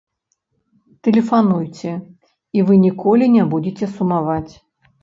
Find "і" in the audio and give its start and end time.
2.59-2.67